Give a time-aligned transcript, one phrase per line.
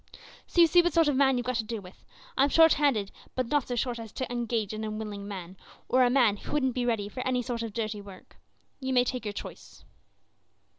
[0.47, 2.03] So you see what sort of man you've got to deal with.
[2.35, 6.09] I'm short handed, but not so short as to engage an unwilling man, or a
[6.09, 8.37] man who wouldn't be ready for any sort of dirty work.
[8.79, 9.83] You may take your choice."